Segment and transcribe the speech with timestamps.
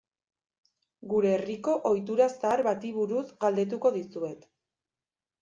[1.11, 4.51] Gure herriko ohitura zahar bati buruz galdetuko dizuet.